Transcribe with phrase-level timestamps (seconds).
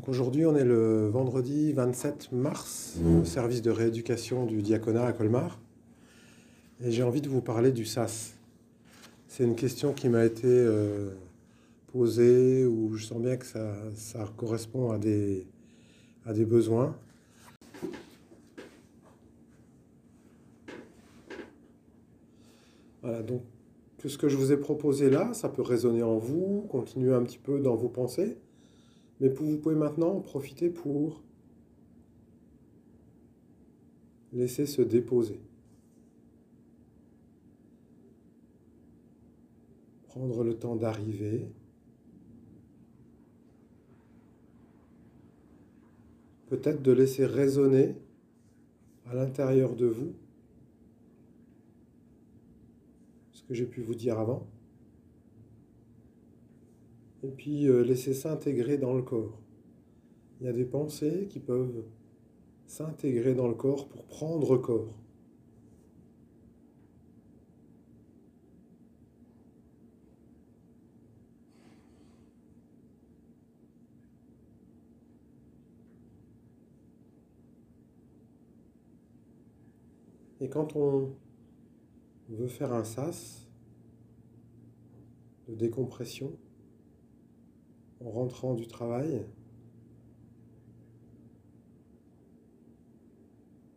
[0.00, 5.12] Donc aujourd'hui, on est le vendredi 27 mars, au service de rééducation du diaconat à
[5.12, 5.60] Colmar.
[6.82, 8.32] Et j'ai envie de vous parler du SAS.
[9.28, 11.10] C'est une question qui m'a été euh,
[11.92, 15.46] posée, où je sens bien que ça, ça correspond à des,
[16.24, 16.96] à des besoins.
[23.02, 23.42] Voilà, donc
[23.98, 27.22] que ce que je vous ai proposé là, ça peut résonner en vous, continuer un
[27.22, 28.38] petit peu dans vos pensées,
[29.20, 31.22] mais vous pouvez maintenant en profiter pour
[34.32, 35.40] laisser se déposer.
[40.08, 41.46] Prendre le temps d'arriver.
[46.48, 47.94] Peut-être de laisser résonner
[49.06, 50.14] à l'intérieur de vous
[53.50, 54.46] que j'ai pu vous dire avant.
[57.22, 59.38] Et puis euh, laisser s'intégrer dans le corps.
[60.40, 61.84] Il y a des pensées qui peuvent
[62.66, 64.94] s'intégrer dans le corps pour prendre corps.
[80.40, 81.10] Et quand on
[82.30, 83.46] veut faire un sas
[85.48, 86.32] de décompression
[88.04, 89.24] en rentrant du travail,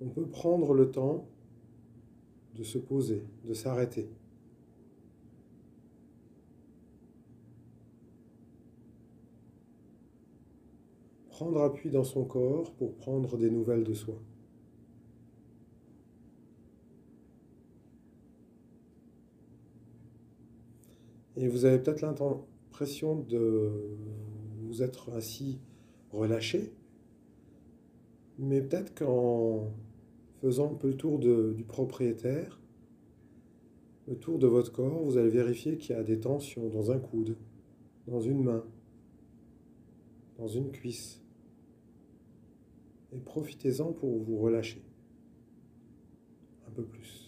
[0.00, 1.26] on peut prendre le temps
[2.54, 4.08] de se poser, de s'arrêter.
[11.30, 14.14] Prendre appui dans son corps pour prendre des nouvelles de soi.
[21.36, 22.02] Et vous avez peut-être
[23.28, 23.70] de
[24.62, 25.58] vous être ainsi
[26.12, 26.72] relâché,
[28.38, 29.70] mais peut-être qu'en
[30.40, 32.60] faisant un peu le tour du propriétaire,
[34.08, 36.98] le tour de votre corps, vous allez vérifier qu'il y a des tensions dans un
[36.98, 37.36] coude,
[38.08, 38.64] dans une main,
[40.38, 41.20] dans une cuisse.
[43.12, 44.82] Et profitez-en pour vous relâcher
[46.66, 47.21] un peu plus.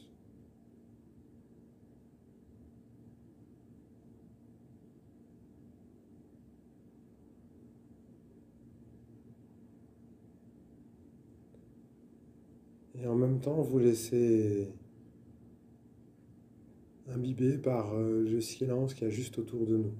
[13.05, 14.67] Et en même temps, vous laissez
[17.13, 19.93] imbiber par euh, le silence qui y a juste autour de nous.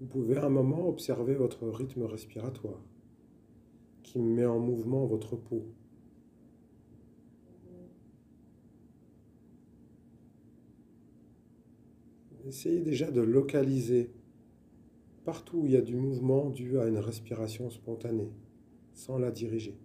[0.00, 2.82] Vous pouvez un moment observer votre rythme respiratoire
[4.02, 5.66] qui met en mouvement votre peau.
[12.46, 14.10] Essayez déjà de localiser
[15.26, 18.32] partout où il y a du mouvement dû à une respiration spontanée,
[18.94, 19.78] sans la diriger.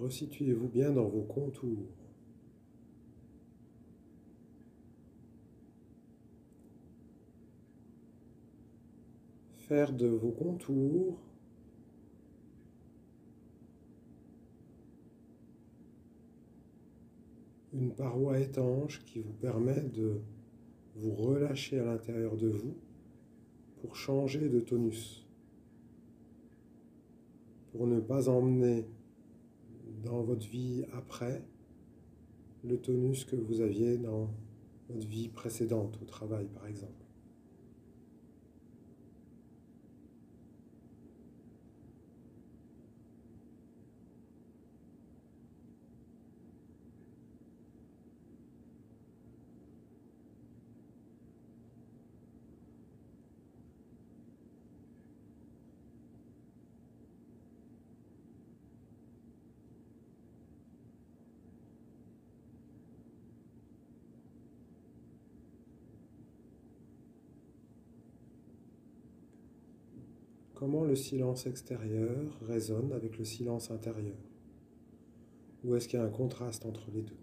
[0.00, 1.90] Resituez-vous bien dans vos contours.
[9.58, 11.20] Faire de vos contours
[17.74, 20.22] une paroi étanche qui vous permet de
[20.96, 22.74] vous relâcher à l'intérieur de vous
[23.82, 25.26] pour changer de tonus,
[27.70, 28.86] pour ne pas emmener
[30.02, 31.42] dans votre vie après
[32.64, 34.30] le tonus que vous aviez dans
[34.88, 37.09] votre vie précédente au travail, par exemple.
[70.60, 74.18] Comment le silence extérieur résonne avec le silence intérieur.
[75.64, 77.16] Ou est-ce qu'il y a un contraste entre les deux?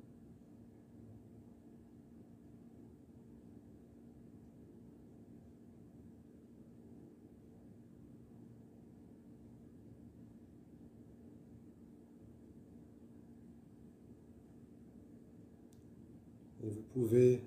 [16.63, 17.43] Vous pouvez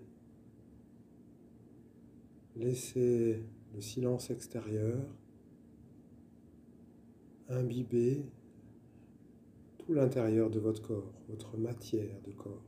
[2.55, 3.43] laisser
[3.75, 5.01] le silence extérieur
[7.50, 8.25] imbiber
[9.79, 12.64] tout l'intérieur de votre corps, votre matière de corps.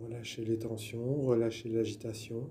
[0.00, 2.50] Relâchez les tensions, relâchez l'agitation.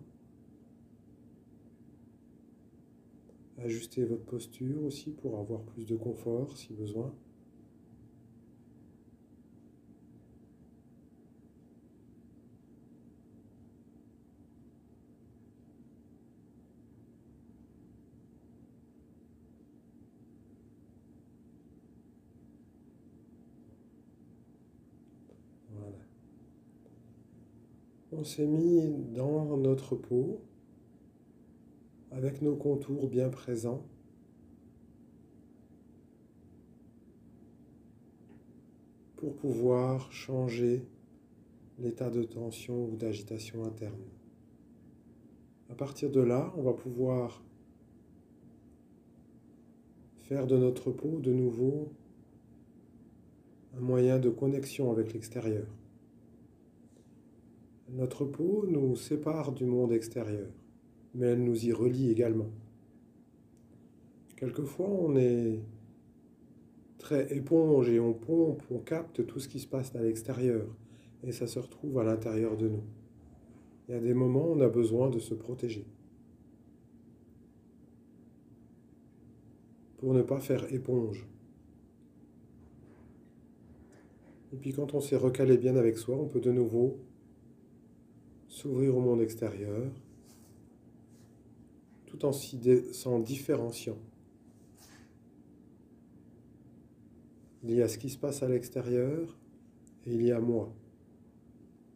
[3.58, 7.14] Ajustez votre posture aussi pour avoir plus de confort si besoin.
[25.72, 25.98] Voilà.
[28.16, 30.40] On s'est mis dans notre peau
[32.12, 33.84] avec nos contours bien présents.
[39.18, 40.86] pour pouvoir changer
[41.80, 44.04] l'état de tension ou d'agitation interne.
[45.70, 47.42] À partir de là, on va pouvoir
[50.18, 51.94] faire de notre peau de nouveau
[53.78, 55.68] un moyen de connexion avec l'extérieur.
[57.90, 60.48] Notre peau nous sépare du monde extérieur
[61.14, 62.50] mais elle nous y relie également.
[64.36, 65.60] Quelquefois, on est
[66.98, 70.66] très éponge et on pompe, on capte tout ce qui se passe à l'extérieur
[71.24, 72.84] et ça se retrouve à l'intérieur de nous.
[73.88, 75.86] Il y a des moments où on a besoin de se protéger
[79.98, 81.28] pour ne pas faire éponge.
[84.52, 86.98] Et puis quand on s'est recalé bien avec soi, on peut de nouveau
[88.54, 89.92] s'ouvrir au monde extérieur
[92.06, 93.98] tout en s'en différenciant.
[97.64, 99.36] Il y a ce qui se passe à l'extérieur
[100.06, 100.72] et il y a moi.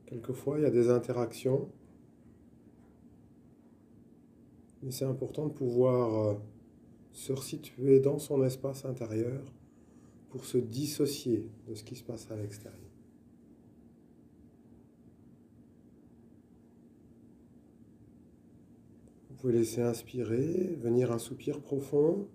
[0.08, 1.70] Quelquefois, il y a des interactions,
[4.82, 6.34] mais c'est important de pouvoir euh,
[7.12, 9.44] se resituer dans son espace intérieur
[10.30, 12.87] pour se dissocier de ce qui se passe à l'extérieur.
[19.38, 22.28] Vous pouvez laisser inspirer, venir un soupir profond.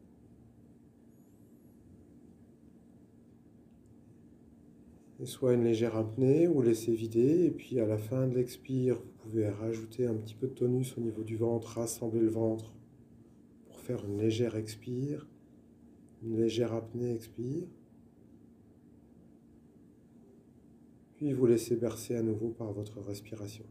[5.19, 7.47] Et soit une légère apnée ou laisser vider.
[7.47, 10.97] Et puis à la fin de l'expire, vous pouvez rajouter un petit peu de tonus
[10.97, 12.73] au niveau du ventre, rassembler le ventre
[13.67, 15.27] pour faire une légère expire,
[16.23, 17.67] une légère apnée expire.
[21.17, 23.65] Puis vous laissez bercer à nouveau par votre respiration.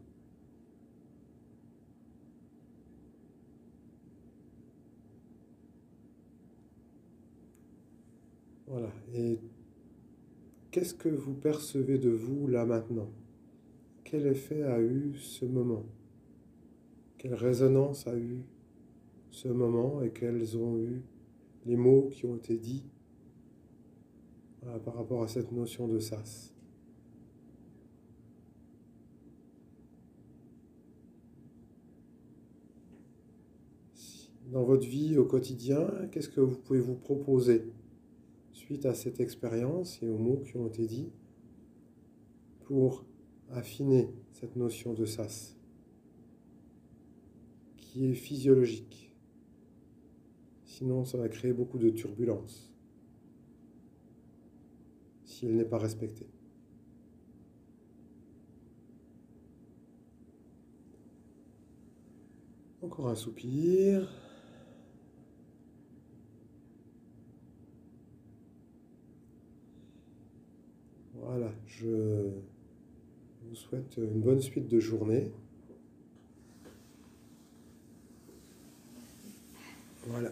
[8.71, 8.89] Voilà.
[9.13, 9.37] Et
[10.71, 13.09] qu'est-ce que vous percevez de vous là maintenant?
[14.05, 15.83] Quel effet a eu ce moment?
[17.17, 18.43] Quelle résonance a eu
[19.29, 21.01] ce moment et quels ont eu
[21.65, 22.85] les mots qui ont été dits
[24.85, 26.53] par rapport à cette notion de sas?
[34.49, 37.63] Dans votre vie au quotidien, qu'est-ce que vous pouvez vous proposer?
[38.61, 41.11] Suite à cette expérience et aux mots qui ont été dits
[42.65, 43.05] pour
[43.49, 45.57] affiner cette notion de sas
[47.77, 49.13] qui est physiologique.
[50.65, 52.71] Sinon, ça va créer beaucoup de turbulences
[55.25, 56.27] s'il n'est pas respecté.
[62.83, 64.21] Encore un soupir.
[71.13, 72.29] Voilà, je
[73.47, 75.31] vous souhaite une bonne suite de journée.
[80.07, 80.31] Voilà.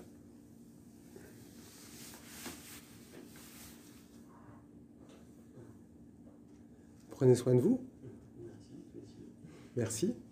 [7.12, 7.82] Prenez soin de vous.
[9.76, 10.14] Merci.
[10.14, 10.29] Merci.